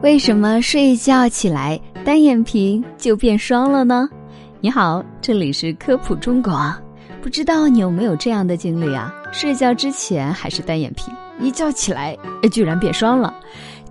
[0.00, 4.08] 为什么睡觉起来单眼皮就变双了呢？
[4.60, 6.72] 你好，这里是科普中国。
[7.20, 9.12] 不知道你有没有这样的经历啊？
[9.32, 12.16] 睡觉之前还是单眼皮，一觉起来
[12.52, 13.34] 居然变双了。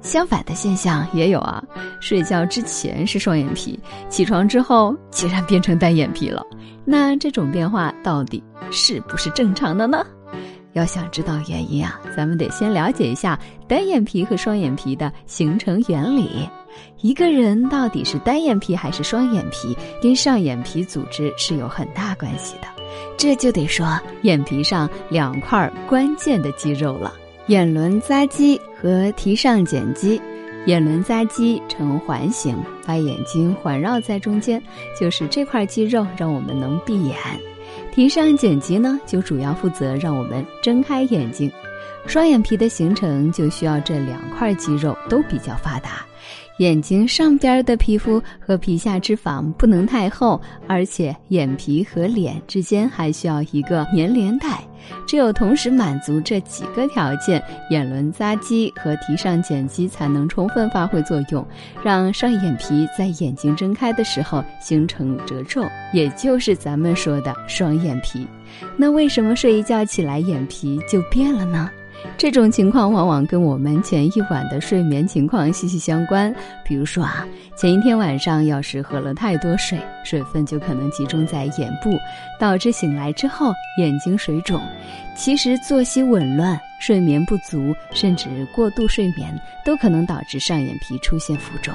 [0.02, 1.62] 相反的现象也有啊，
[2.00, 3.78] 睡觉之前是双眼皮，
[4.08, 6.42] 起床之后竟然变成单眼皮了。
[6.86, 10.06] 那这种变化到底是不是正常的呢？
[10.78, 13.38] 要想知道原因啊，咱们得先了解一下
[13.68, 16.48] 单眼皮和双眼皮的形成原理。
[17.02, 22.68] 一个人到底是单眼皮还是双眼皮，跟上眼皮组织是有很大关系的。
[23.18, 27.12] 这就得说眼皮上两块关键的肌肉了：
[27.48, 30.22] 眼轮匝肌和提上睑肌。
[30.68, 34.62] 眼轮匝肌呈环形，把眼睛环绕在中间，
[35.00, 37.16] 就是这块肌肉让我们能闭眼。
[37.92, 41.52] 提上睑肌呢，就主要负责让我们睁开眼睛。
[42.06, 46.06] 双眼皮的形成就需要这两块肌肉都比较发达。
[46.60, 54.60] 眼睛上边的皮肤和皮下脂肪不能太厚，而且眼皮和脸之间还需要一个粘连带。
[55.06, 61.46] 只有同时满足这几个条件，眼轮匝肌和提上睑肌才能充分发挥作用，
[61.84, 68.26] 让上眼皮在眼睛睁开的时候形成褶皱，也就是咱们说的双眼皮。
[68.78, 71.70] 那为什么睡一觉起来眼皮就变了呢？
[72.18, 76.34] 这种情况往往跟我们前一晚的睡眠情况息息相关。
[76.64, 81.92] 比如说啊，前一天晚上要是喝了太多水，水分就可能集中在眼部，
[82.40, 84.62] 导致醒来之后眼睛水肿。
[85.16, 91.74] 其实作息紊乱、睡眠不足，甚至过度睡眠，都可能导致上眼皮出现浮肿。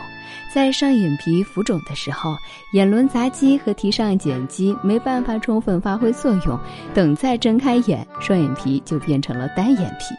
[0.53, 2.37] 在上眼皮浮肿的时候，
[2.73, 6.59] 眼轮匝肌和提上睑肌没办法充分发挥作用，
[6.93, 10.15] 等再睁开眼，双眼皮就变成了单眼皮。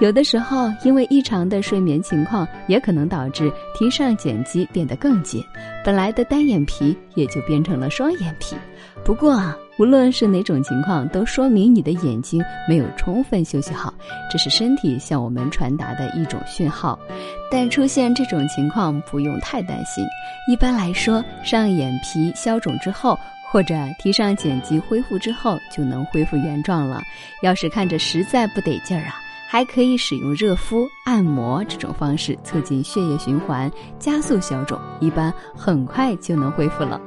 [0.00, 5.42] 有的时候，因为异常的睡眠情况，也可能导致提上睑肌变得更紧，
[5.84, 8.56] 本来的单眼皮也就变成了双眼皮。
[9.04, 13.92] 不过啊，无论是哪种情况，都说明你的眼睛没有充分休息好，
[14.30, 16.98] 这是身体向我们传达的一种讯号。
[17.50, 20.04] 但出现这种情况不用太担心，
[20.48, 23.18] 一般来说，上眼皮消肿之后，
[23.50, 27.00] 或者提上睑肌恢复之后，就能恢复原状了。
[27.42, 29.14] 要是看着实在不得劲儿啊，
[29.48, 37.00] 还可以使用热敷、按摩这种方式，促进血液循环，加速消肿，一般很快就能恢复了。